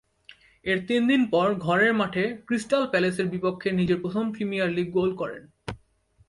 এর 0.65 0.79
তিন 0.87 1.01
দিন 1.07 1.21
পর 1.29 1.47
ঘরের 1.57 1.93
মাঠে 1.93 2.23
ক্রিস্টাল 2.47 2.83
প্যালেসের 2.87 3.27
বিপক্ষে 3.27 3.69
নিজের 3.71 4.01
প্রথম 4.01 4.25
প্রিমিয়ার 4.31 4.69
লিগ 4.69 4.87
গোল 4.91 5.09
করেন। 5.15 5.43